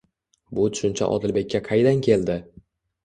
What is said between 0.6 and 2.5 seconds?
tushuncha Odilbekka qaydan keldi?